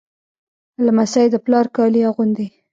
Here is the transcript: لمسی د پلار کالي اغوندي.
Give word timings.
لمسی 0.85 1.25
د 1.33 1.35
پلار 1.45 1.65
کالي 1.75 2.01
اغوندي. 2.09 2.47